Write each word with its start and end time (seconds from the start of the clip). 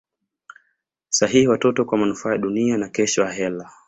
sahihi 1.09 1.47
watoto 1.47 1.85
kwa 1.85 1.97
manufaa 1.97 2.31
ya 2.31 2.37
duniani 2.37 2.79
na 2.81 2.89
kesho 2.89 3.25
akhera 3.25 3.71